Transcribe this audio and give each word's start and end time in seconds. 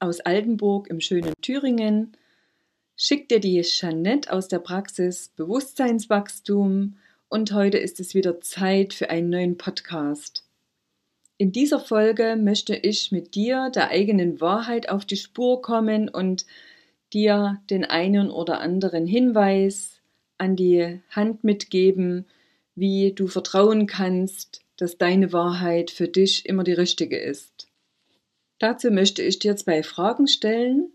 aus 0.00 0.20
Altenburg 0.20 0.88
im 0.88 1.00
schönen 1.00 1.32
Thüringen 1.42 2.16
schickt 2.96 3.30
dir 3.30 3.40
die 3.40 3.62
Jeanette 3.62 4.30
aus 4.30 4.48
der 4.48 4.58
Praxis 4.58 5.30
Bewusstseinswachstum 5.36 6.96
und 7.28 7.52
heute 7.52 7.78
ist 7.78 7.98
es 8.00 8.14
wieder 8.14 8.40
Zeit 8.40 8.92
für 8.92 9.08
einen 9.08 9.30
neuen 9.30 9.56
Podcast. 9.56 10.44
In 11.38 11.52
dieser 11.52 11.80
Folge 11.80 12.36
möchte 12.36 12.76
ich 12.76 13.12
mit 13.12 13.34
dir 13.34 13.70
der 13.74 13.88
eigenen 13.88 14.42
Wahrheit 14.42 14.90
auf 14.90 15.06
die 15.06 15.16
Spur 15.16 15.62
kommen 15.62 16.10
und 16.10 16.44
dir 17.14 17.62
den 17.70 17.86
einen 17.86 18.30
oder 18.30 18.60
anderen 18.60 19.06
Hinweis 19.06 20.00
an 20.36 20.56
die 20.56 21.00
Hand 21.08 21.42
mitgeben, 21.42 22.26
wie 22.74 23.12
du 23.12 23.28
vertrauen 23.28 23.86
kannst, 23.86 24.60
dass 24.76 24.98
deine 24.98 25.32
Wahrheit 25.32 25.90
für 25.90 26.08
dich 26.08 26.44
immer 26.46 26.64
die 26.64 26.72
richtige 26.72 27.18
ist. 27.18 27.69
Dazu 28.60 28.90
möchte 28.90 29.22
ich 29.22 29.38
dir 29.38 29.56
zwei 29.56 29.82
Fragen 29.82 30.28
stellen. 30.28 30.92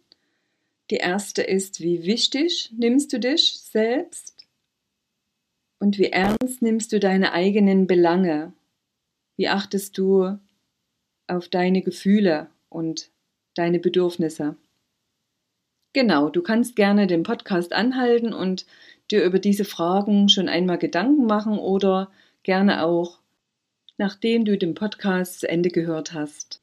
Die 0.92 0.98
erste 0.98 1.42
ist, 1.42 1.82
wie 1.82 2.06
wichtig 2.06 2.72
nimmst 2.78 3.12
du 3.12 3.20
dich 3.20 3.60
selbst? 3.60 4.46
Und 5.80 5.98
wie 5.98 6.12
ernst 6.12 6.62
nimmst 6.62 6.94
du 6.94 7.00
deine 7.00 7.34
eigenen 7.34 7.88
Belange? 7.88 8.54
Wie 9.36 9.48
achtest 9.48 9.98
du 9.98 10.38
auf 11.28 11.50
deine 11.50 11.82
Gefühle 11.82 12.52
und 12.70 13.10
deine 13.56 13.80
Bedürfnisse? 13.80 14.56
Genau, 15.94 16.30
du 16.30 16.44
kannst 16.44 16.76
gerne 16.76 17.08
den 17.08 17.24
Podcast 17.24 17.74
anhalten 17.74 18.32
und 18.32 18.68
dir 19.10 19.24
über 19.24 19.40
diese 19.40 19.66
Fragen 19.66 20.30
schon 20.30 20.50
einmal 20.50 20.78
Gedanken 20.78 21.26
machen 21.26 21.58
oder 21.58 22.12
gerne 22.44 22.86
auch, 22.86 23.22
nachdem 23.98 24.46
du 24.46 24.56
den 24.56 24.76
Podcast 24.76 25.40
zu 25.40 25.50
Ende 25.50 25.70
gehört 25.70 26.14
hast. 26.14 26.62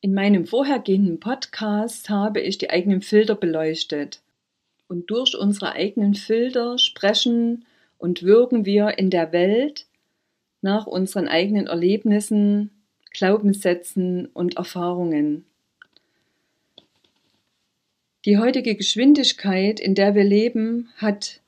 In 0.00 0.14
meinem 0.14 0.46
vorhergehenden 0.46 1.20
Podcast 1.20 2.10
habe 2.10 2.40
ich 2.40 2.58
die 2.58 2.70
eigenen 2.70 3.02
Filter 3.02 3.34
beleuchtet. 3.34 4.20
Und 4.88 5.10
durch 5.10 5.36
unsere 5.36 5.72
eigenen 5.72 6.14
Filter 6.14 6.78
sprechen 6.78 7.64
und 7.98 8.22
wirken 8.22 8.66
wir 8.66 8.98
in 8.98 9.10
der 9.10 9.32
Welt 9.32 9.86
nach 10.60 10.86
unseren 10.86 11.28
eigenen 11.28 11.66
Erlebnissen, 11.66 12.70
Glaubenssätzen 13.10 14.26
und 14.26 14.56
Erfahrungen. 14.56 15.44
Die 18.26 18.38
heutige 18.38 18.74
Geschwindigkeit, 18.74 19.80
in 19.80 19.94
der 19.94 20.14
wir 20.14 20.24
leben, 20.24 20.88
hat 20.96 21.40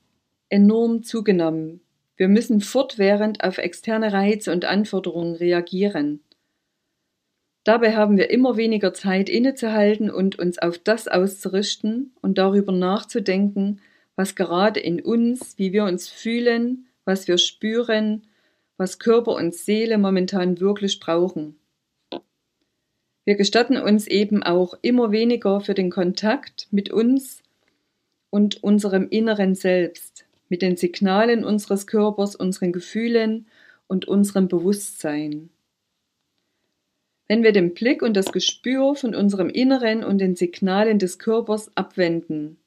enorm 0.49 1.03
zugenommen. 1.03 1.81
Wir 2.17 2.27
müssen 2.27 2.61
fortwährend 2.61 3.43
auf 3.43 3.57
externe 3.57 4.11
Reize 4.11 4.51
und 4.51 4.65
Anforderungen 4.65 5.35
reagieren. 5.35 6.21
Dabei 7.69 7.95
haben 7.95 8.17
wir 8.17 8.31
immer 8.31 8.57
weniger 8.57 8.95
Zeit 8.95 9.29
innezuhalten 9.29 10.09
und 10.09 10.39
uns 10.39 10.57
auf 10.57 10.79
das 10.79 11.07
auszurichten 11.07 12.11
und 12.19 12.39
darüber 12.39 12.71
nachzudenken, 12.71 13.79
was 14.15 14.33
gerade 14.33 14.79
in 14.79 14.99
uns, 14.99 15.55
wie 15.59 15.71
wir 15.71 15.83
uns 15.83 16.07
fühlen, 16.07 16.87
was 17.05 17.27
wir 17.27 17.37
spüren, 17.37 18.23
was 18.77 18.97
Körper 18.97 19.35
und 19.35 19.53
Seele 19.53 19.99
momentan 19.99 20.59
wirklich 20.59 20.99
brauchen. 20.99 21.59
Wir 23.23 23.35
gestatten 23.35 23.77
uns 23.77 24.07
eben 24.07 24.41
auch 24.41 24.73
immer 24.81 25.11
weniger 25.11 25.61
für 25.61 25.75
den 25.75 25.91
Kontakt 25.91 26.69
mit 26.71 26.89
uns 26.89 27.43
und 28.31 28.63
unserem 28.63 29.09
inneren 29.09 29.53
Selbst, 29.53 30.25
mit 30.49 30.63
den 30.63 30.75
Signalen 30.75 31.43
unseres 31.43 31.85
Körpers, 31.85 32.35
unseren 32.35 32.71
Gefühlen 32.71 33.45
und 33.85 34.07
unserem 34.07 34.47
Bewusstsein. 34.47 35.51
Wenn 37.29 37.43
wir 37.43 37.51
den 37.51 37.75
Blick 37.75 38.01
und 38.01 38.15
das 38.15 38.31
Gespür 38.31 38.95
von 38.95 39.13
unserem 39.13 39.49
Inneren 39.49 40.03
und 40.03 40.17
den 40.17 40.35
Signalen 40.35 40.97
des 40.97 41.19
Körpers 41.19 41.71
abwenden, 41.77 42.57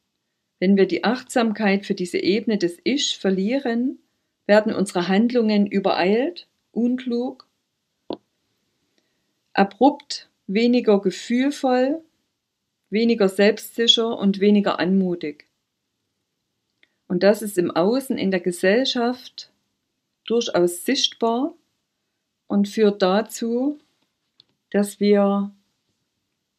wenn 0.61 0.77
wir 0.77 0.87
die 0.87 1.03
Achtsamkeit 1.03 1.85
für 1.85 1.97
diese 1.97 2.19
Ebene 2.19 2.59
des 2.59 2.79
Ich 2.85 3.19
verlieren, 3.19 3.99
werden 4.47 4.73
unsere 4.73 5.09
Handlungen 5.09 5.67
übereilt, 5.67 6.47
unklug, 6.71 7.49
abrupt, 9.53 10.31
weniger 10.47 11.01
gefühlvoll, 11.01 12.01
weniger 12.89 13.29
selbstsicher 13.29 14.17
und 14.17 14.39
weniger 14.39 14.79
anmutig. 14.79 15.49
Und 17.09 17.25
das 17.25 17.43
ist 17.43 17.59
im 17.59 17.73
Außen 17.73 18.17
in 18.17 18.31
der 18.31 18.41
Gesellschaft 18.41 19.51
durchaus 20.25 20.85
sichtbar 20.85 21.53
und 22.47 22.69
führt 22.69 23.03
dazu, 23.03 23.81
dass 24.73 25.01
wir 25.01 25.53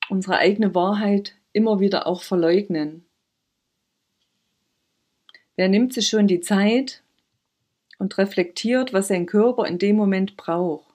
unsere 0.09 0.37
eigene 0.37 0.75
Wahrheit 0.75 1.35
immer 1.51 1.79
wieder 1.79 2.05
auch 2.05 2.21
verleugnen. 2.21 3.05
Wer 5.55 5.67
nimmt 5.67 5.93
sich 5.93 6.07
schon 6.07 6.27
die 6.27 6.39
Zeit 6.39 7.03
und 7.97 8.17
reflektiert, 8.19 8.93
was 8.93 9.07
sein 9.07 9.25
Körper 9.25 9.65
in 9.65 9.79
dem 9.79 9.95
Moment 9.95 10.37
braucht? 10.37 10.93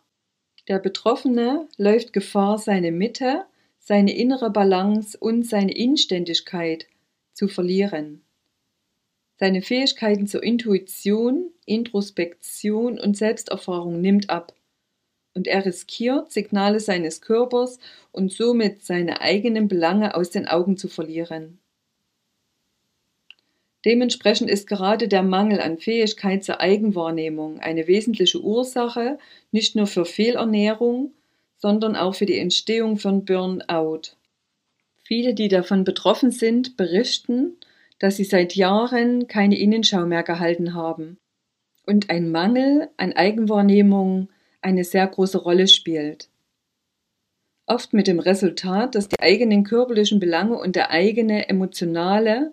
Der 0.68 0.78
Betroffene 0.78 1.68
läuft 1.76 2.12
Gefahr, 2.12 2.58
seine 2.58 2.92
Mitte, 2.92 3.44
seine 3.80 4.16
innere 4.16 4.50
Balance 4.50 5.18
und 5.18 5.44
seine 5.44 5.74
Inständigkeit 5.74 6.86
zu 7.32 7.48
verlieren. 7.48 8.22
Seine 9.38 9.62
Fähigkeiten 9.62 10.26
zur 10.26 10.42
Intuition, 10.42 11.50
Introspektion 11.64 12.98
und 13.00 13.16
Selbsterfahrung 13.16 14.00
nimmt 14.00 14.30
ab 14.30 14.52
und 15.38 15.46
er 15.46 15.64
riskiert, 15.64 16.32
Signale 16.32 16.80
seines 16.80 17.20
Körpers 17.20 17.78
und 18.10 18.32
somit 18.32 18.84
seine 18.84 19.20
eigenen 19.20 19.68
Belange 19.68 20.16
aus 20.16 20.30
den 20.30 20.48
Augen 20.48 20.76
zu 20.76 20.88
verlieren. 20.88 21.60
Dementsprechend 23.84 24.50
ist 24.50 24.66
gerade 24.66 25.06
der 25.06 25.22
Mangel 25.22 25.60
an 25.60 25.78
Fähigkeit 25.78 26.42
zur 26.42 26.60
Eigenwahrnehmung 26.60 27.60
eine 27.60 27.86
wesentliche 27.86 28.42
Ursache 28.42 29.18
nicht 29.52 29.76
nur 29.76 29.86
für 29.86 30.04
Fehlernährung, 30.04 31.12
sondern 31.56 31.94
auch 31.94 32.16
für 32.16 32.26
die 32.26 32.38
Entstehung 32.38 32.98
von 32.98 33.24
Burnout. 33.24 34.16
Viele, 35.04 35.34
die 35.34 35.46
davon 35.46 35.84
betroffen 35.84 36.32
sind, 36.32 36.76
berichten, 36.76 37.56
dass 38.00 38.16
sie 38.16 38.24
seit 38.24 38.56
Jahren 38.56 39.28
keine 39.28 39.56
Innenschau 39.56 40.04
mehr 40.04 40.24
gehalten 40.24 40.74
haben 40.74 41.18
und 41.86 42.10
ein 42.10 42.32
Mangel 42.32 42.88
an 42.96 43.12
Eigenwahrnehmung 43.12 44.28
eine 44.60 44.84
sehr 44.84 45.06
große 45.06 45.38
Rolle 45.38 45.68
spielt. 45.68 46.28
Oft 47.66 47.92
mit 47.92 48.06
dem 48.06 48.18
Resultat, 48.18 48.94
dass 48.94 49.08
die 49.08 49.20
eigenen 49.20 49.62
körperlichen 49.62 50.20
Belange 50.20 50.58
und 50.58 50.74
der 50.74 50.90
eigene 50.90 51.48
emotionale 51.48 52.52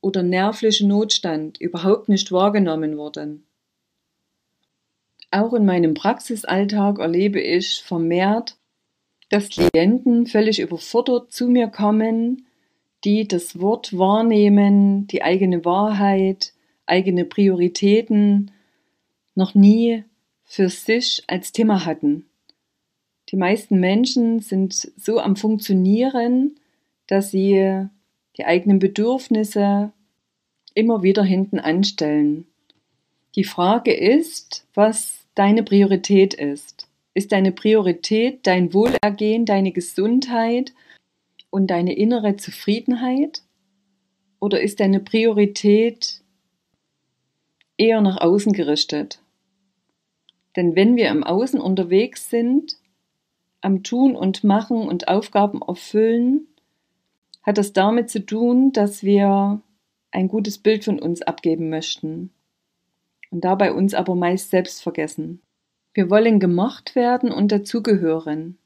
oder 0.00 0.22
nervliche 0.22 0.86
Notstand 0.86 1.60
überhaupt 1.60 2.08
nicht 2.08 2.30
wahrgenommen 2.30 2.96
wurden. 2.96 3.44
Auch 5.32 5.52
in 5.52 5.66
meinem 5.66 5.94
Praxisalltag 5.94 7.00
erlebe 7.00 7.40
ich 7.40 7.82
vermehrt, 7.82 8.56
dass 9.28 9.48
Klienten 9.48 10.26
völlig 10.26 10.60
überfordert 10.60 11.32
zu 11.32 11.48
mir 11.48 11.66
kommen, 11.66 12.46
die 13.04 13.26
das 13.26 13.60
Wort 13.60 13.98
wahrnehmen, 13.98 15.06
die 15.08 15.22
eigene 15.22 15.64
Wahrheit, 15.64 16.52
eigene 16.86 17.24
Prioritäten 17.24 18.52
noch 19.34 19.54
nie 19.54 20.04
für 20.46 20.70
sich 20.70 21.22
als 21.26 21.52
Thema 21.52 21.84
hatten. 21.84 22.24
Die 23.28 23.36
meisten 23.36 23.80
Menschen 23.80 24.38
sind 24.38 24.90
so 24.96 25.18
am 25.18 25.36
Funktionieren, 25.36 26.58
dass 27.08 27.32
sie 27.32 27.86
die 28.38 28.44
eigenen 28.44 28.78
Bedürfnisse 28.78 29.92
immer 30.74 31.02
wieder 31.02 31.24
hinten 31.24 31.58
anstellen. 31.58 32.46
Die 33.34 33.44
Frage 33.44 33.92
ist, 33.92 34.66
was 34.74 35.26
deine 35.34 35.62
Priorität 35.62 36.34
ist. 36.34 36.88
Ist 37.12 37.32
deine 37.32 37.50
Priorität 37.50 38.46
dein 38.46 38.72
Wohlergehen, 38.72 39.46
deine 39.46 39.72
Gesundheit 39.72 40.72
und 41.50 41.68
deine 41.68 41.96
innere 41.96 42.36
Zufriedenheit? 42.36 43.42
Oder 44.38 44.60
ist 44.60 44.80
deine 44.80 45.00
Priorität 45.00 46.20
eher 47.78 48.00
nach 48.00 48.20
außen 48.20 48.52
gerichtet? 48.52 49.18
Denn 50.56 50.74
wenn 50.74 50.96
wir 50.96 51.10
im 51.10 51.22
Außen 51.22 51.60
unterwegs 51.60 52.30
sind, 52.30 52.76
am 53.60 53.82
Tun 53.82 54.16
und 54.16 54.42
Machen 54.42 54.88
und 54.88 55.08
Aufgaben 55.08 55.60
erfüllen, 55.60 56.46
hat 57.42 57.58
das 57.58 57.72
damit 57.72 58.10
zu 58.10 58.24
tun, 58.24 58.72
dass 58.72 59.02
wir 59.02 59.60
ein 60.10 60.28
gutes 60.28 60.58
Bild 60.58 60.84
von 60.84 60.98
uns 60.98 61.22
abgeben 61.22 61.68
möchten 61.68 62.30
und 63.30 63.44
dabei 63.44 63.72
uns 63.72 63.94
aber 63.94 64.14
meist 64.14 64.50
selbst 64.50 64.82
vergessen. 64.82 65.42
Wir 65.94 66.10
wollen 66.10 66.40
gemocht 66.40 66.94
werden 66.94 67.30
und 67.30 67.52
dazugehören, 67.52 68.58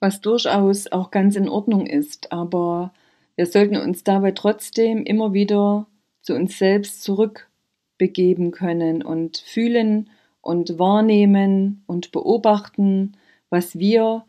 was 0.00 0.20
durchaus 0.20 0.90
auch 0.90 1.10
ganz 1.10 1.36
in 1.36 1.48
Ordnung 1.48 1.86
ist, 1.86 2.32
aber 2.32 2.92
wir 3.36 3.46
sollten 3.46 3.76
uns 3.76 4.04
dabei 4.04 4.32
trotzdem 4.32 5.04
immer 5.04 5.32
wieder 5.32 5.86
zu 6.22 6.34
uns 6.34 6.58
selbst 6.58 7.02
zurückbegeben 7.02 8.50
können 8.50 9.02
und 9.02 9.38
fühlen 9.38 10.10
und 10.44 10.78
wahrnehmen 10.78 11.82
und 11.86 12.12
beobachten, 12.12 13.16
was 13.50 13.78
wir 13.78 14.24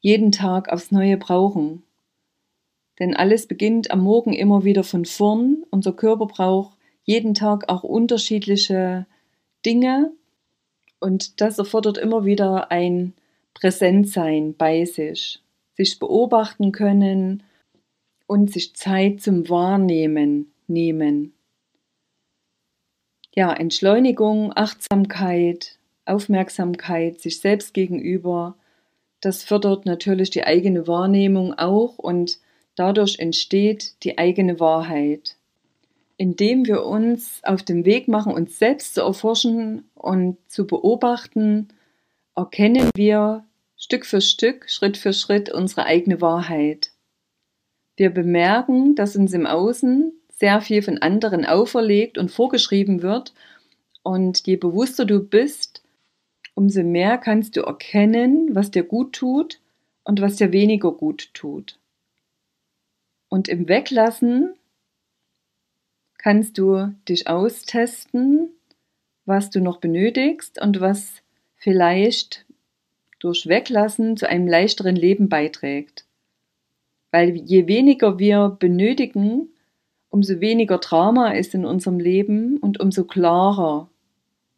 jeden 0.00 0.32
Tag 0.32 0.68
aufs 0.68 0.90
Neue 0.90 1.16
brauchen. 1.16 1.82
Denn 2.98 3.14
alles 3.14 3.46
beginnt 3.46 3.90
am 3.90 4.00
Morgen 4.00 4.32
immer 4.32 4.64
wieder 4.64 4.84
von 4.84 5.04
vorn. 5.04 5.64
Unser 5.70 5.92
Körper 5.92 6.26
braucht 6.26 6.78
jeden 7.04 7.34
Tag 7.34 7.68
auch 7.68 7.82
unterschiedliche 7.82 9.06
Dinge 9.64 10.12
und 10.98 11.40
das 11.40 11.58
erfordert 11.58 11.98
immer 11.98 12.24
wieder 12.24 12.70
ein 12.70 13.12
Präsentsein 13.54 14.54
bei 14.56 14.84
sich, 14.84 15.42
sich 15.74 15.98
beobachten 15.98 16.72
können 16.72 17.42
und 18.26 18.52
sich 18.52 18.74
Zeit 18.74 19.20
zum 19.20 19.48
Wahrnehmen 19.48 20.52
nehmen. 20.66 21.35
Ja, 23.38 23.52
Entschleunigung, 23.52 24.50
Achtsamkeit, 24.56 25.78
Aufmerksamkeit 26.06 27.20
sich 27.20 27.38
selbst 27.38 27.74
gegenüber, 27.74 28.56
das 29.20 29.44
fördert 29.44 29.84
natürlich 29.84 30.30
die 30.30 30.44
eigene 30.44 30.86
Wahrnehmung 30.86 31.52
auch 31.52 31.98
und 31.98 32.38
dadurch 32.76 33.18
entsteht 33.18 34.02
die 34.04 34.16
eigene 34.16 34.58
Wahrheit. 34.58 35.36
Indem 36.16 36.66
wir 36.66 36.86
uns 36.86 37.40
auf 37.42 37.62
den 37.62 37.84
Weg 37.84 38.08
machen, 38.08 38.32
uns 38.32 38.58
selbst 38.58 38.94
zu 38.94 39.02
erforschen 39.02 39.84
und 39.94 40.38
zu 40.48 40.66
beobachten, 40.66 41.68
erkennen 42.34 42.88
wir 42.94 43.44
Stück 43.76 44.06
für 44.06 44.22
Stück, 44.22 44.70
Schritt 44.70 44.96
für 44.96 45.12
Schritt 45.12 45.52
unsere 45.52 45.84
eigene 45.84 46.22
Wahrheit. 46.22 46.90
Wir 47.96 48.08
bemerken, 48.08 48.94
dass 48.94 49.14
uns 49.14 49.34
im 49.34 49.44
Außen 49.44 50.12
sehr 50.38 50.60
viel 50.60 50.82
von 50.82 50.98
anderen 50.98 51.44
auferlegt 51.44 52.18
und 52.18 52.30
vorgeschrieben 52.30 53.02
wird. 53.02 53.34
Und 54.02 54.46
je 54.46 54.56
bewusster 54.56 55.04
du 55.04 55.20
bist, 55.20 55.82
umso 56.54 56.82
mehr 56.82 57.18
kannst 57.18 57.56
du 57.56 57.62
erkennen, 57.62 58.54
was 58.54 58.70
dir 58.70 58.84
gut 58.84 59.14
tut 59.14 59.60
und 60.04 60.20
was 60.20 60.36
dir 60.36 60.52
weniger 60.52 60.92
gut 60.92 61.30
tut. 61.34 61.78
Und 63.28 63.48
im 63.48 63.68
Weglassen 63.68 64.54
kannst 66.18 66.58
du 66.58 66.94
dich 67.08 67.28
austesten, 67.28 68.50
was 69.24 69.50
du 69.50 69.60
noch 69.60 69.78
benötigst 69.78 70.60
und 70.60 70.80
was 70.80 71.22
vielleicht 71.56 72.44
durch 73.18 73.48
Weglassen 73.48 74.16
zu 74.16 74.28
einem 74.28 74.46
leichteren 74.46 74.96
Leben 74.96 75.28
beiträgt. 75.28 76.04
Weil 77.10 77.36
je 77.36 77.66
weniger 77.66 78.18
wir 78.18 78.50
benötigen, 78.50 79.48
umso 80.16 80.40
weniger 80.40 80.78
Drama 80.78 81.32
ist 81.32 81.54
in 81.54 81.66
unserem 81.66 82.00
Leben 82.00 82.56
und 82.56 82.80
umso 82.80 83.04
klarer 83.04 83.90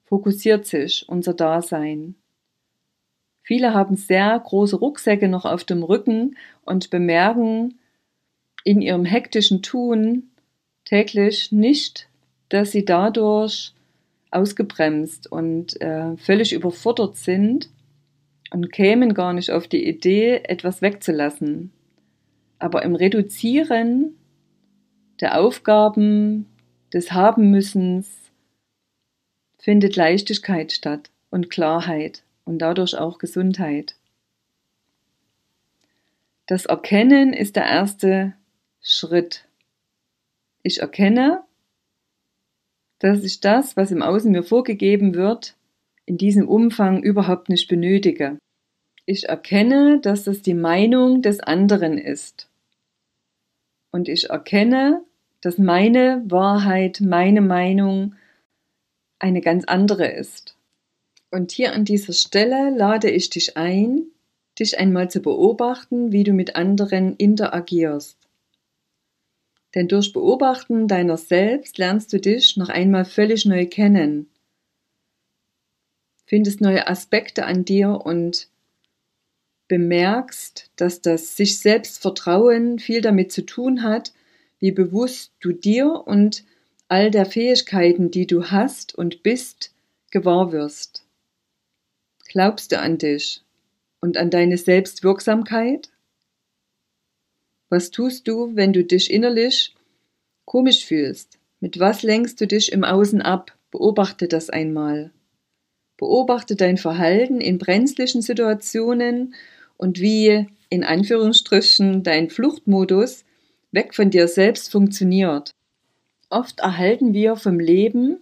fokussiert 0.05 0.67
sich 0.67 1.05
unser 1.09 1.35
Dasein. 1.35 2.15
Viele 3.43 3.75
haben 3.75 3.97
sehr 3.97 4.39
große 4.39 4.77
Rucksäcke 4.77 5.27
noch 5.27 5.45
auf 5.45 5.65
dem 5.65 5.83
Rücken 5.83 6.37
und 6.65 6.91
bemerken 6.91 7.81
in 8.63 8.81
ihrem 8.81 9.05
hektischen 9.05 9.61
Tun 9.61 10.31
täglich 10.85 11.51
nicht, 11.51 12.09
dass 12.51 12.71
sie 12.71 12.85
dadurch 12.85 13.75
ausgebremst 14.31 15.27
und 15.27 15.81
äh, 15.81 16.17
völlig 16.19 16.53
überfordert 16.53 17.17
sind 17.17 17.69
und 18.53 18.71
kämen 18.71 19.13
gar 19.13 19.33
nicht 19.33 19.51
auf 19.51 19.67
die 19.67 19.89
Idee, 19.89 20.41
etwas 20.45 20.83
wegzulassen. 20.83 21.73
Aber 22.61 22.85
im 22.85 22.95
Reduzieren 22.95 24.18
der 25.21 25.41
Aufgaben, 25.41 26.47
des 26.93 27.13
Habenmüssens 27.13 28.09
findet 29.59 29.97
Leichtigkeit 29.97 30.73
statt 30.73 31.11
und 31.31 31.51
Klarheit 31.51 32.23
und 32.45 32.59
dadurch 32.61 32.97
auch 32.97 33.19
Gesundheit. 33.19 33.97
Das 36.47 36.65
Erkennen 36.65 37.35
ist 37.35 37.57
der 37.57 37.67
erste 37.67 38.35
Schritt. 38.81 39.47
Ich 40.63 40.81
erkenne, 40.81 41.43
dass 43.01 43.23
ich 43.23 43.41
das, 43.41 43.77
was 43.77 43.91
im 43.91 44.03
Außen 44.03 44.31
mir 44.31 44.43
vorgegeben 44.43 45.15
wird, 45.15 45.57
in 46.07 46.17
diesem 46.17 46.49
Umfang 46.49 47.03
überhaupt 47.03 47.51
nicht 47.51 47.69
benötige. 47.69 48.39
Ich 49.05 49.29
erkenne, 49.29 50.01
dass 50.01 50.25
das 50.25 50.41
die 50.41 50.55
Meinung 50.55 51.21
des 51.21 51.41
anderen 51.41 51.99
ist. 51.99 52.49
Und 53.91 54.09
ich 54.09 54.31
erkenne, 54.31 55.05
dass 55.41 55.59
meine 55.59 56.23
Wahrheit, 56.27 57.01
meine 57.01 57.41
Meinung 57.41 58.15
eine 59.19 59.41
ganz 59.41 59.65
andere 59.65 60.07
ist. 60.07 60.57
Und 61.31 61.53
hier 61.53 61.73
an 61.73 61.85
dieser 61.85 62.13
Stelle 62.13 62.71
lade 62.71 63.11
ich 63.11 63.31
dich 63.31 63.57
ein, 63.57 64.07
dich 64.59 64.79
einmal 64.79 65.11
zu 65.11 65.21
beobachten, 65.21 66.13
wie 66.13 66.25
du 66.25 66.33
mit 66.33 66.57
anderen 66.57 67.17
interagierst. 67.17 68.17
Denn 69.75 69.89
durch 69.89 70.13
Beobachten 70.13 70.89
deiner 70.89 71.17
selbst 71.17 71.79
lernst 71.79 72.13
du 72.13 72.19
dich 72.19 72.57
noch 72.57 72.71
einmal 72.71 73.05
völlig 73.05 73.45
neu 73.45 73.67
kennen, 73.67 74.29
findest 76.25 76.61
neue 76.61 76.87
Aspekte 76.89 77.45
an 77.45 77.65
dir 77.65 78.01
und 78.05 78.49
bemerkst, 79.69 80.71
dass 80.77 81.03
das 81.03 81.37
sich 81.37 81.59
selbst 81.59 82.01
Vertrauen 82.01 82.79
viel 82.79 83.03
damit 83.03 83.31
zu 83.31 83.45
tun 83.45 83.83
hat, 83.83 84.13
wie 84.61 84.73
bewusst 84.73 85.33
du 85.41 85.53
dir 85.53 86.03
und 86.07 86.45
all 86.89 87.11
der 87.11 87.27
Fähigkeiten, 87.27 88.11
die 88.11 88.27
du 88.27 88.51
hast 88.51 88.95
und 88.95 89.23
bist, 89.23 89.73
gewahr 90.11 90.53
wirst. 90.53 91.05
Glaubst 92.29 92.73
du 92.73 92.79
an 92.79 92.99
dich 92.99 93.43
und 94.01 94.17
an 94.17 94.31
deine 94.31 94.59
Selbstwirksamkeit? 94.59 95.91
Was 97.69 97.91
tust 97.91 98.27
du, 98.27 98.57
wenn 98.57 98.73
du 98.73 98.85
dich 98.85 99.11
innerlich 99.11 99.75
komisch 100.45 100.85
fühlst? 100.87 101.39
Mit 101.61 101.79
was 101.79 102.03
lenkst 102.03 102.41
du 102.41 102.47
dich 102.47 102.73
im 102.73 102.85
Außen 102.85 103.21
ab? 103.21 103.57
Beobachte 103.71 104.29
das 104.29 104.49
einmal. 104.49 105.13
Beobachte 105.99 106.57
dein 106.57 106.79
Verhalten 106.79 107.41
in 107.41 107.59
brenzlichen 107.59 108.23
Situationen 108.23 109.35
und 109.77 110.01
wie 110.01 110.47
in 110.71 110.85
Anführungsstrichen 110.85 112.03
dein 112.03 112.31
Fluchtmodus 112.31 113.25
weg 113.73 113.95
von 113.95 114.11
dir 114.11 114.29
selbst 114.29 114.71
funktioniert. 114.71 115.53
Oft 116.31 116.61
erhalten 116.61 117.15
wir 117.15 117.37
vom 117.37 117.59
Leben 117.59 118.21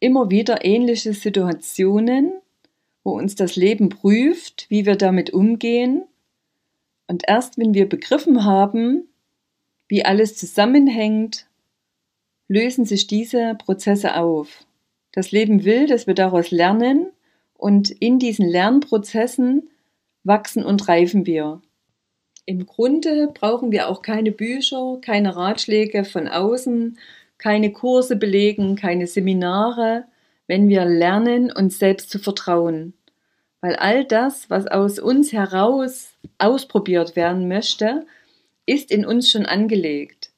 immer 0.00 0.30
wieder 0.30 0.64
ähnliche 0.64 1.12
Situationen, 1.12 2.32
wo 3.04 3.12
uns 3.12 3.34
das 3.34 3.56
Leben 3.56 3.88
prüft, 3.88 4.66
wie 4.68 4.86
wir 4.86 4.96
damit 4.96 5.30
umgehen. 5.30 6.04
Und 7.06 7.24
erst 7.26 7.58
wenn 7.58 7.74
wir 7.74 7.88
begriffen 7.88 8.44
haben, 8.44 9.08
wie 9.88 10.04
alles 10.04 10.36
zusammenhängt, 10.36 11.46
lösen 12.48 12.84
sich 12.84 13.06
diese 13.06 13.54
Prozesse 13.54 14.16
auf. 14.16 14.66
Das 15.12 15.32
Leben 15.32 15.64
will, 15.64 15.86
dass 15.86 16.06
wir 16.06 16.14
daraus 16.14 16.50
lernen 16.50 17.06
und 17.54 17.90
in 17.90 18.18
diesen 18.18 18.46
Lernprozessen 18.46 19.70
wachsen 20.24 20.64
und 20.64 20.88
reifen 20.88 21.26
wir. 21.26 21.60
Im 22.48 22.64
Grunde 22.64 23.28
brauchen 23.34 23.72
wir 23.72 23.90
auch 23.90 24.00
keine 24.00 24.32
Bücher, 24.32 24.96
keine 25.02 25.36
Ratschläge 25.36 26.06
von 26.06 26.28
außen, 26.28 26.96
keine 27.36 27.72
Kurse 27.72 28.16
belegen, 28.16 28.74
keine 28.74 29.06
Seminare, 29.06 30.04
wenn 30.46 30.70
wir 30.70 30.86
lernen, 30.86 31.52
uns 31.52 31.78
selbst 31.78 32.08
zu 32.08 32.18
vertrauen. 32.18 32.94
Weil 33.60 33.76
all 33.76 34.06
das, 34.06 34.48
was 34.48 34.66
aus 34.66 34.98
uns 34.98 35.30
heraus 35.30 36.14
ausprobiert 36.38 37.16
werden 37.16 37.48
möchte, 37.48 38.06
ist 38.64 38.90
in 38.90 39.04
uns 39.04 39.30
schon 39.30 39.44
angelegt. 39.44 40.30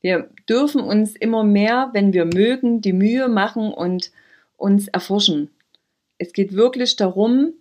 Wir 0.00 0.30
dürfen 0.48 0.80
uns 0.80 1.16
immer 1.16 1.44
mehr, 1.44 1.90
wenn 1.92 2.14
wir 2.14 2.24
mögen, 2.24 2.80
die 2.80 2.94
Mühe 2.94 3.28
machen 3.28 3.74
und 3.74 4.10
uns 4.56 4.88
erforschen. 4.88 5.50
Es 6.16 6.32
geht 6.32 6.54
wirklich 6.54 6.96
darum, 6.96 7.52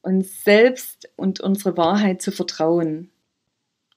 uns 0.00 0.44
selbst 0.44 1.10
und 1.16 1.40
unsere 1.40 1.76
Wahrheit 1.76 2.22
zu 2.22 2.30
vertrauen. 2.30 3.11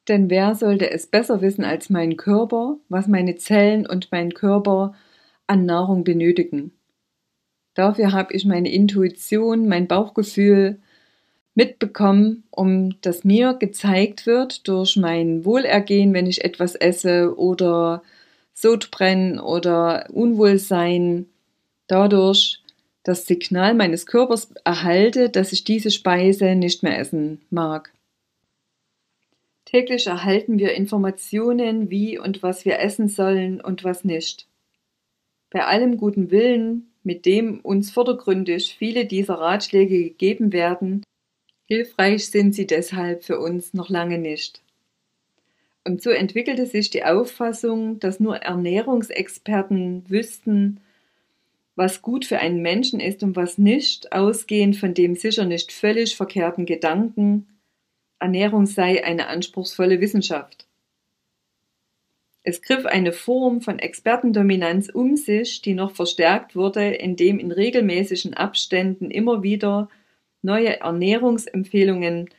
Denn 0.07 0.29
wer 0.29 0.55
sollte 0.55 0.91
es 0.91 1.07
besser 1.07 1.41
wissen 1.41 1.63
als 1.63 1.89
mein 1.89 2.17
Körper, 2.17 2.77
was 2.89 3.07
meine 3.07 3.35
Zellen 3.37 3.87
und 3.87 4.11
mein 4.11 4.33
Körper 4.33 4.93
an 5.47 5.65
Nahrung 5.65 6.03
benötigen? 6.03 6.71
Dafür 7.73 8.11
habe 8.11 8.33
ich 8.33 8.45
meine 8.45 8.71
Intuition, 8.71 9.67
mein 9.67 9.87
Bauchgefühl, 9.87 10.79
mitbekommen, 11.55 12.43
um 12.51 13.01
dass 13.01 13.23
mir 13.23 13.53
gezeigt 13.53 14.25
wird 14.25 14.67
durch 14.67 14.97
mein 14.97 15.45
Wohlergehen, 15.45 16.13
wenn 16.13 16.27
ich 16.27 16.43
etwas 16.43 16.75
esse 16.75 17.37
oder 17.37 18.03
Sodbrennen 18.53 19.39
oder 19.39 20.07
Unwohlsein, 20.11 21.27
dadurch 21.87 22.61
das 23.03 23.25
Signal 23.25 23.73
meines 23.73 24.05
Körpers 24.05 24.49
erhalte, 24.63 25.29
dass 25.29 25.53
ich 25.53 25.63
diese 25.63 25.91
Speise 25.91 26.55
nicht 26.55 26.83
mehr 26.83 26.99
essen 26.99 27.41
mag. 27.49 27.94
Täglich 29.65 30.07
erhalten 30.07 30.59
wir 30.59 30.73
Informationen, 30.73 31.89
wie 31.89 32.19
und 32.19 32.43
was 32.43 32.65
wir 32.65 32.79
essen 32.79 33.09
sollen 33.09 33.59
und 33.59 33.83
was 33.83 34.03
nicht. 34.03 34.47
Bei 35.49 35.65
allem 35.65 35.97
guten 35.97 36.31
Willen, 36.31 36.91
mit 37.03 37.25
dem 37.25 37.59
uns 37.61 37.91
vordergründig 37.91 38.75
viele 38.77 39.05
dieser 39.05 39.35
Ratschläge 39.35 40.03
gegeben 40.03 40.53
werden, 40.53 41.03
hilfreich 41.67 42.27
sind 42.27 42.53
sie 42.53 42.67
deshalb 42.67 43.23
für 43.23 43.39
uns 43.39 43.73
noch 43.73 43.89
lange 43.89 44.19
nicht. 44.19 44.61
Und 45.83 46.01
so 46.01 46.09
entwickelte 46.09 46.65
sich 46.65 46.89
die 46.89 47.03
Auffassung, 47.03 47.99
dass 47.99 48.19
nur 48.19 48.37
Ernährungsexperten 48.37 50.09
wüssten, 50.09 50.79
was 51.75 52.01
gut 52.01 52.25
für 52.25 52.39
einen 52.39 52.61
Menschen 52.61 52.99
ist 52.99 53.21
und 53.21 53.35
was 53.35 53.57
nicht, 53.57 54.11
ausgehend 54.11 54.77
von 54.77 54.93
dem 54.93 55.15
sicher 55.15 55.45
nicht 55.45 55.71
völlig 55.71 56.15
verkehrten 56.15 56.65
Gedanken, 56.65 57.47
Ernährung 58.25 58.65
sei 58.65 59.05
eine 59.05 59.27
anspruchsvolle 59.27 60.01
Wissenschaft. 60.01 60.65
Es 62.41 62.63
griff 62.63 62.85
eine 62.85 63.11
Form 63.11 63.61
von 63.61 63.77
Expertendominanz 63.77 64.89
um 64.89 65.15
sich, 65.15 65.61
die 65.61 65.75
noch 65.75 65.91
verstärkt 65.91 66.55
wurde, 66.55 66.89
indem 66.89 67.37
in 67.37 67.51
regelmäßigen 67.51 68.33
Abständen 68.33 69.11
immer 69.11 69.43
wieder 69.43 69.89
neue 70.41 70.79
Ernährungsempfehlungen 70.79 72.29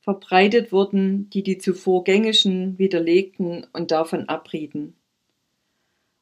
verbreitet 0.00 0.72
wurden, 0.72 1.30
die 1.30 1.44
die 1.44 1.58
zuvor 1.58 2.02
gängigen 2.02 2.76
widerlegten 2.78 3.66
und 3.72 3.92
davon 3.92 4.28
abrieten. 4.28 4.94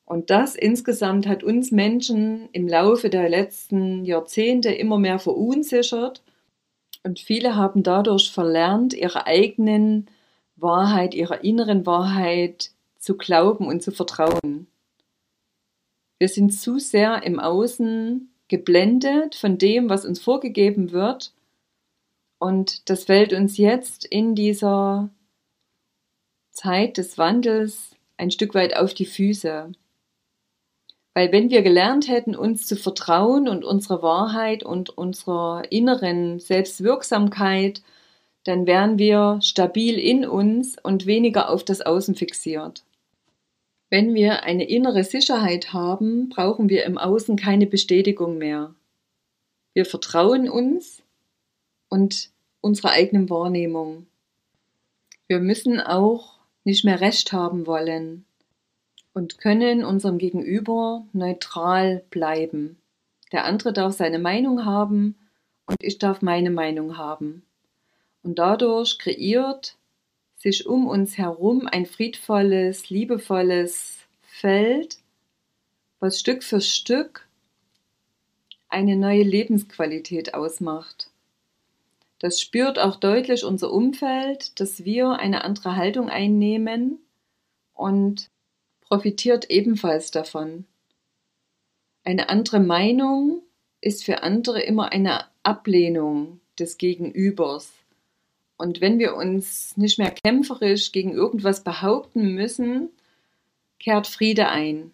Und 0.04 0.28
das 0.28 0.54
insgesamt 0.54 1.26
hat 1.26 1.42
uns 1.42 1.70
Menschen 1.70 2.50
im 2.52 2.68
Laufe 2.68 3.08
der 3.08 3.30
letzten 3.30 4.04
Jahrzehnte 4.04 4.70
immer 4.70 4.98
mehr 4.98 5.18
verunsichert 5.18 6.22
und 7.04 7.20
viele 7.20 7.54
haben 7.54 7.82
dadurch 7.82 8.32
verlernt, 8.32 8.94
ihrer 8.94 9.26
eigenen 9.26 10.08
Wahrheit, 10.56 11.14
ihrer 11.14 11.44
inneren 11.44 11.86
Wahrheit 11.86 12.70
zu 12.98 13.16
glauben 13.16 13.66
und 13.66 13.82
zu 13.82 13.92
vertrauen. 13.92 14.66
Wir 16.18 16.28
sind 16.28 16.50
zu 16.52 16.78
sehr 16.78 17.22
im 17.22 17.38
Außen 17.38 18.30
geblendet 18.48 19.34
von 19.34 19.58
dem, 19.58 19.90
was 19.90 20.06
uns 20.06 20.20
vorgegeben 20.20 20.92
wird. 20.92 21.34
Und 22.38 22.88
das 22.88 23.04
fällt 23.04 23.32
uns 23.32 23.58
jetzt 23.58 24.04
in 24.06 24.34
dieser 24.34 25.10
Zeit 26.50 26.96
des 26.96 27.18
Wandels 27.18 27.90
ein 28.16 28.30
Stück 28.30 28.54
weit 28.54 28.76
auf 28.76 28.94
die 28.94 29.06
Füße. 29.06 29.72
Weil 31.14 31.30
wenn 31.30 31.48
wir 31.48 31.62
gelernt 31.62 32.08
hätten, 32.08 32.34
uns 32.34 32.66
zu 32.66 32.74
vertrauen 32.74 33.48
und 33.48 33.64
unsere 33.64 34.02
Wahrheit 34.02 34.64
und 34.64 34.90
unserer 34.90 35.62
inneren 35.70 36.40
Selbstwirksamkeit, 36.40 37.82
dann 38.42 38.66
wären 38.66 38.98
wir 38.98 39.38
stabil 39.40 39.96
in 39.96 40.26
uns 40.26 40.76
und 40.82 41.06
weniger 41.06 41.50
auf 41.50 41.64
das 41.64 41.80
Außen 41.80 42.16
fixiert. 42.16 42.84
Wenn 43.90 44.14
wir 44.14 44.42
eine 44.42 44.68
innere 44.68 45.04
Sicherheit 45.04 45.72
haben, 45.72 46.28
brauchen 46.30 46.68
wir 46.68 46.84
im 46.84 46.98
Außen 46.98 47.36
keine 47.36 47.66
Bestätigung 47.66 48.36
mehr. 48.38 48.74
Wir 49.72 49.86
vertrauen 49.86 50.48
uns 50.48 51.00
und 51.88 52.30
unserer 52.60 52.90
eigenen 52.90 53.30
Wahrnehmung. 53.30 54.06
Wir 55.28 55.38
müssen 55.38 55.80
auch 55.80 56.40
nicht 56.64 56.84
mehr 56.84 57.00
Recht 57.00 57.32
haben 57.32 57.66
wollen 57.68 58.24
und 59.14 59.38
können 59.38 59.84
unserem 59.84 60.18
Gegenüber 60.18 61.06
neutral 61.12 62.04
bleiben. 62.10 62.76
Der 63.32 63.44
andere 63.44 63.72
darf 63.72 63.94
seine 63.94 64.18
Meinung 64.18 64.66
haben 64.66 65.16
und 65.66 65.82
ich 65.82 65.98
darf 65.98 66.20
meine 66.20 66.50
Meinung 66.50 66.98
haben. 66.98 67.46
Und 68.22 68.38
dadurch 68.38 68.98
kreiert 68.98 69.76
sich 70.36 70.66
um 70.66 70.86
uns 70.86 71.16
herum 71.16 71.68
ein 71.70 71.86
friedvolles, 71.86 72.90
liebevolles 72.90 73.98
Feld, 74.22 74.98
was 76.00 76.18
Stück 76.18 76.42
für 76.42 76.60
Stück 76.60 77.26
eine 78.68 78.96
neue 78.96 79.22
Lebensqualität 79.22 80.34
ausmacht. 80.34 81.10
Das 82.18 82.40
spürt 82.40 82.78
auch 82.78 82.96
deutlich 82.96 83.44
unser 83.44 83.72
Umfeld, 83.72 84.58
dass 84.58 84.84
wir 84.84 85.18
eine 85.18 85.44
andere 85.44 85.76
Haltung 85.76 86.08
einnehmen 86.08 86.98
und 87.74 88.30
profitiert 88.88 89.50
ebenfalls 89.50 90.10
davon. 90.10 90.66
Eine 92.04 92.28
andere 92.28 92.60
Meinung 92.60 93.42
ist 93.80 94.04
für 94.04 94.22
andere 94.22 94.60
immer 94.62 94.92
eine 94.92 95.24
Ablehnung 95.42 96.40
des 96.58 96.78
Gegenübers. 96.78 97.72
Und 98.56 98.80
wenn 98.80 98.98
wir 98.98 99.16
uns 99.16 99.76
nicht 99.76 99.98
mehr 99.98 100.10
kämpferisch 100.10 100.92
gegen 100.92 101.12
irgendwas 101.12 101.64
behaupten 101.64 102.34
müssen, 102.34 102.90
kehrt 103.78 104.06
Friede 104.06 104.48
ein. 104.48 104.92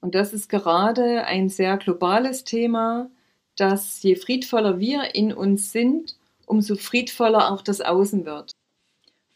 Und 0.00 0.14
das 0.14 0.32
ist 0.32 0.48
gerade 0.48 1.24
ein 1.24 1.48
sehr 1.48 1.76
globales 1.76 2.44
Thema, 2.44 3.08
dass 3.56 4.02
je 4.02 4.16
friedvoller 4.16 4.80
wir 4.80 5.14
in 5.14 5.32
uns 5.32 5.72
sind, 5.72 6.16
umso 6.46 6.76
friedvoller 6.76 7.52
auch 7.52 7.62
das 7.62 7.80
Außen 7.80 8.26
wird. 8.26 8.52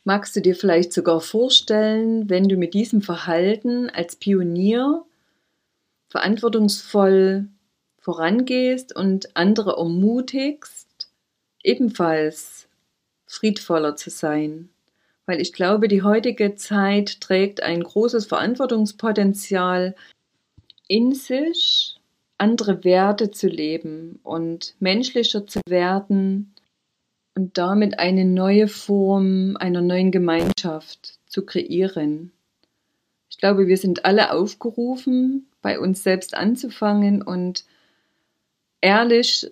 Magst 0.06 0.36
du 0.36 0.40
dir 0.40 0.54
vielleicht 0.54 0.92
sogar 0.92 1.20
vorstellen, 1.20 2.30
wenn 2.30 2.48
du 2.48 2.56
mit 2.56 2.74
diesem 2.74 3.02
Verhalten 3.02 3.90
als 3.90 4.14
Pionier 4.14 5.04
verantwortungsvoll 6.06 7.48
vorangehst 7.98 8.94
und 8.94 9.36
andere 9.36 9.72
ermutigst, 9.72 11.10
ebenfalls 11.64 12.68
friedvoller 13.26 13.96
zu 13.96 14.10
sein? 14.10 14.68
Weil 15.26 15.40
ich 15.40 15.52
glaube, 15.52 15.88
die 15.88 16.02
heutige 16.02 16.54
Zeit 16.54 17.20
trägt 17.20 17.64
ein 17.64 17.82
großes 17.82 18.26
Verantwortungspotenzial 18.26 19.96
in 20.86 21.14
sich, 21.14 21.96
andere 22.38 22.84
Werte 22.84 23.32
zu 23.32 23.48
leben 23.48 24.20
und 24.22 24.76
menschlicher 24.78 25.48
zu 25.48 25.60
werden, 25.66 26.54
und 27.36 27.58
damit 27.58 27.98
eine 27.98 28.24
neue 28.24 28.66
Form 28.66 29.56
einer 29.58 29.82
neuen 29.82 30.10
Gemeinschaft 30.10 31.18
zu 31.26 31.44
kreieren. 31.44 32.32
Ich 33.30 33.38
glaube, 33.38 33.66
wir 33.66 33.76
sind 33.76 34.06
alle 34.06 34.32
aufgerufen, 34.32 35.46
bei 35.60 35.78
uns 35.78 36.02
selbst 36.02 36.34
anzufangen 36.34 37.20
und 37.20 37.64
ehrlich 38.80 39.50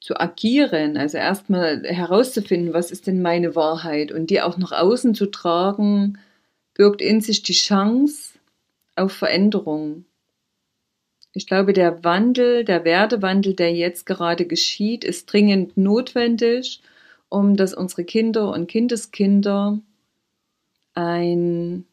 zu 0.00 0.18
agieren, 0.18 0.96
also 0.96 1.18
erstmal 1.18 1.84
herauszufinden, 1.84 2.74
was 2.74 2.90
ist 2.90 3.06
denn 3.06 3.22
meine 3.22 3.54
Wahrheit 3.54 4.10
und 4.10 4.30
die 4.30 4.42
auch 4.42 4.56
nach 4.56 4.72
außen 4.72 5.14
zu 5.14 5.26
tragen, 5.26 6.18
birgt 6.74 7.00
in 7.00 7.20
sich 7.20 7.42
die 7.42 7.52
Chance 7.52 8.38
auf 8.96 9.12
Veränderung. 9.12 10.04
Ich 11.32 11.46
glaube, 11.46 11.74
der 11.74 12.02
Wandel, 12.02 12.64
der 12.64 12.84
Wertewandel, 12.84 13.54
der 13.54 13.72
jetzt 13.72 14.04
gerade 14.04 14.46
geschieht, 14.46 15.04
ist 15.04 15.32
dringend 15.32 15.76
notwendig 15.76 16.82
um 17.30 17.56
dass 17.56 17.72
unsere 17.72 18.04
Kinder 18.04 18.52
und 18.52 18.66
Kindeskinder 18.66 19.78
ein 20.94 21.86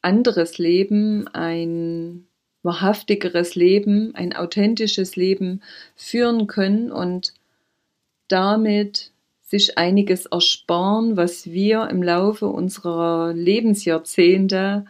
anderes 0.00 0.56
Leben, 0.56 1.28
ein 1.28 2.26
wahrhaftigeres 2.62 3.54
Leben, 3.54 4.14
ein 4.14 4.34
authentisches 4.34 5.16
Leben 5.16 5.62
führen 5.94 6.46
können 6.46 6.90
und 6.90 7.34
damit 8.28 9.12
sich 9.42 9.78
einiges 9.78 10.26
ersparen, 10.26 11.16
was 11.16 11.46
wir 11.46 11.88
im 11.88 12.02
Laufe 12.02 12.46
unserer 12.46 13.32
Lebensjahrzehnte 13.32 14.86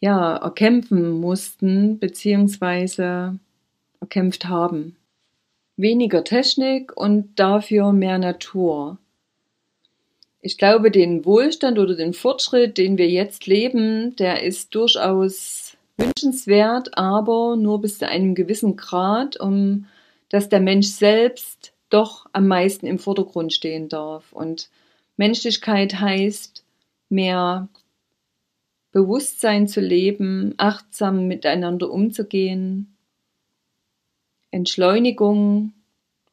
ja 0.00 0.36
erkämpfen 0.36 1.10
mussten 1.10 1.98
beziehungsweise 1.98 3.38
erkämpft 4.00 4.46
haben 4.46 4.96
weniger 5.76 6.24
Technik 6.24 6.96
und 6.96 7.38
dafür 7.38 7.92
mehr 7.92 8.18
Natur. 8.18 8.98
Ich 10.40 10.58
glaube, 10.58 10.90
den 10.90 11.24
Wohlstand 11.24 11.78
oder 11.78 11.96
den 11.96 12.12
Fortschritt, 12.12 12.76
den 12.76 12.98
wir 12.98 13.08
jetzt 13.08 13.46
leben, 13.46 14.14
der 14.16 14.42
ist 14.42 14.74
durchaus 14.74 15.76
wünschenswert, 15.96 16.98
aber 16.98 17.56
nur 17.56 17.80
bis 17.80 17.98
zu 17.98 18.08
einem 18.08 18.34
gewissen 18.34 18.76
Grad, 18.76 19.40
um 19.40 19.86
dass 20.28 20.48
der 20.48 20.60
Mensch 20.60 20.88
selbst 20.88 21.72
doch 21.90 22.26
am 22.32 22.48
meisten 22.48 22.86
im 22.86 22.98
Vordergrund 22.98 23.52
stehen 23.52 23.88
darf. 23.88 24.32
Und 24.32 24.68
Menschlichkeit 25.16 26.00
heißt 26.00 26.64
mehr 27.08 27.68
Bewusstsein 28.90 29.68
zu 29.68 29.80
leben, 29.80 30.54
achtsam 30.56 31.28
miteinander 31.28 31.90
umzugehen, 31.90 32.93
Entschleunigung 34.54 35.72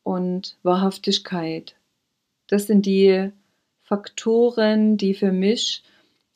und 0.04 0.56
Wahrhaftigkeit. 0.62 1.76
Das 2.46 2.68
sind 2.68 2.86
die 2.86 3.32
Faktoren, 3.82 4.96
die 4.96 5.16
für 5.16 5.32
mich 5.32 5.82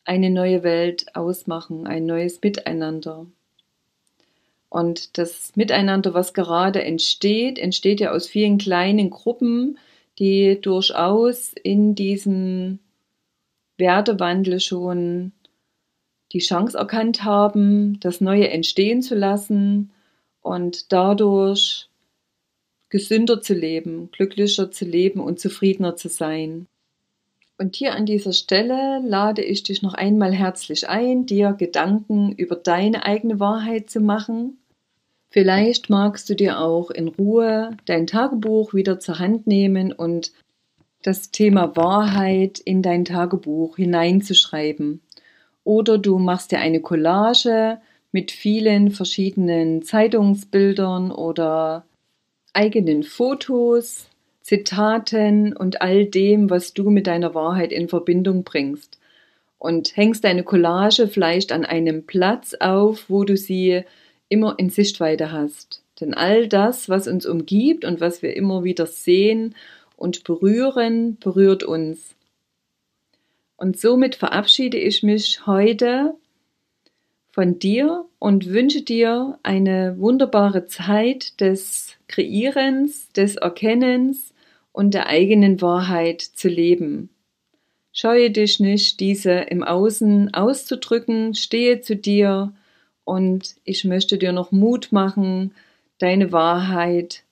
eine 0.04 0.32
neue 0.32 0.64
Welt 0.64 1.16
ausmachen, 1.16 1.86
ein 1.86 2.08
neues 2.08 2.42
Miteinander. 2.42 3.28
Und 4.68 5.20
das 5.20 5.56
Miteinander, 5.56 6.16
was 6.16 6.34
gerade 6.34 6.84
entsteht, 6.84 7.60
entsteht 7.60 8.00
ja 8.00 8.12
aus 8.12 8.28
vielen 8.28 8.58
kleinen 8.58 9.12
Gruppen, 9.12 9.78
die 10.18 10.60
durchaus 10.60 11.54
in 11.54 11.94
diesem 11.94 12.80
Wertewandel 13.78 14.60
schon 14.60 15.34
die 16.32 16.40
Chance 16.40 16.80
erkannt 16.80 17.24
haben, 17.24 18.00
das 18.00 18.22
Neue 18.22 18.50
entstehen 18.50 19.04
zu 19.04 19.14
lassen 19.14 19.92
und 20.46 20.94
dadurch 20.94 21.90
gesünder 22.90 23.42
zu 23.42 23.56
leben, 23.56 24.12
glücklicher 24.12 24.70
zu 24.70 24.86
leben 24.86 25.20
und 25.20 25.40
zufriedener 25.40 25.96
zu 25.96 26.08
sein. 26.08 26.68
Und 27.58 27.76
hier 27.76 27.96
an 27.96 28.06
dieser 28.06 28.32
Stelle 28.32 29.02
lade 29.04 29.44
ich 29.44 29.64
dich 29.64 29.82
noch 29.82 29.96
einmal 29.96 30.34
herzlich 30.34 30.88
ein, 30.88 31.26
dir 31.26 31.54
Gedanken 31.54 32.32
über 32.34 32.56
deine 32.56 33.06
eigene 33.06 33.40
Wahrheit 33.40 33.90
zu 33.90 34.02
machen. 34.02 34.58
Vielleicht 35.30 35.90
magst 35.90 36.30
du 36.30 36.36
dir 36.36 36.60
auch 36.60 36.92
in 36.92 37.08
Ruhe 37.08 37.76
dein 37.86 38.06
Tagebuch 38.06 38.76
wieder 38.76 39.00
zur 39.00 39.18
Hand 39.18 39.48
nehmen 39.48 39.92
und 39.92 40.32
das 41.02 41.32
Thema 41.32 41.76
Wahrheit 41.76 42.60
in 42.60 42.84
dein 42.84 43.04
Tagebuch 43.04 43.78
hineinzuschreiben. 43.78 45.02
Oder 45.64 45.98
du 45.98 46.20
machst 46.20 46.52
dir 46.52 46.60
eine 46.60 46.82
Collage 46.82 47.80
mit 48.16 48.32
vielen 48.32 48.92
verschiedenen 48.92 49.84
Zeitungsbildern 49.84 51.12
oder 51.12 51.86
eigenen 52.54 53.04
Fotos, 53.04 54.08
Zitaten 54.42 55.52
und 55.52 55.82
all 55.82 56.06
dem, 56.06 56.50
was 56.50 56.74
du 56.74 56.92
mit 56.92 57.08
deiner 57.08 57.36
Wahrheit 57.36 57.74
in 57.74 57.90
Verbindung 57.90 58.46
bringst. 58.46 59.00
Und 59.58 59.98
hängst 59.98 60.24
deine 60.24 60.44
Collage 60.44 61.10
vielleicht 61.10 61.52
an 61.52 61.66
einem 61.66 62.06
Platz 62.06 62.54
auf, 62.54 63.10
wo 63.10 63.26
du 63.26 63.36
sie 63.36 63.84
immer 64.30 64.56
in 64.60 64.70
Sichtweite 64.70 65.34
hast. 65.34 65.82
Denn 66.00 66.14
all 66.14 66.48
das, 66.48 66.88
was 66.88 67.10
uns 67.10 67.26
umgibt 67.26 67.84
und 67.84 68.00
was 68.00 68.22
wir 68.22 68.34
immer 68.34 68.64
wieder 68.64 68.86
sehen 68.86 69.56
und 69.98 70.24
berühren, 70.24 71.18
berührt 71.20 71.64
uns. 71.64 72.16
Und 73.58 73.78
somit 73.78 74.16
verabschiede 74.16 74.78
ich 74.78 75.04
mich 75.04 75.46
heute 75.46 76.14
von 77.36 77.60
dir 77.60 78.06
und 78.18 78.48
wünsche 78.48 78.82
dir 78.82 79.38
eine 79.44 80.00
wunderbare 80.00 80.68
Zeit 80.68 81.42
des 81.42 81.98
Kreierens, 82.08 83.12
des 83.12 83.36
Erkennens 83.36 84.34
und 84.72 84.94
der 84.94 85.08
eigenen 85.08 85.62
Wahrheit 85.62 86.22
zu 86.22 86.48
leben. 86.48 87.10
Scheue 87.92 88.32
dich 88.32 88.62
nicht, 88.62 89.02
diese 89.02 89.32
im 89.32 89.66
Außen 89.66 90.34
auszudrücken, 90.34 91.34
stehe 91.34 91.82
zu 91.82 91.98
dir 91.98 92.54
und 93.04 93.58
ich 93.66 93.84
möchte 93.84 94.18
dir 94.18 94.32
noch 94.32 94.54
Mut 94.54 94.94
machen, 94.94 95.54
deine 95.98 96.32
Wahrheit 96.32 97.26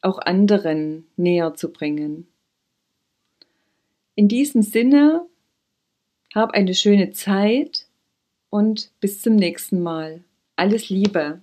auch 0.00 0.18
anderen 0.18 1.06
näher 1.18 1.52
zu 1.52 1.70
bringen. 1.70 2.26
In 4.14 4.28
diesem 4.28 4.62
Sinne, 4.62 5.26
hab 6.34 6.52
eine 6.52 6.74
schöne 6.74 7.10
Zeit 7.10 7.89
und 8.50 8.90
bis 9.00 9.22
zum 9.22 9.36
nächsten 9.36 9.82
Mal. 9.82 10.22
Alles 10.56 10.90
Liebe. 10.90 11.40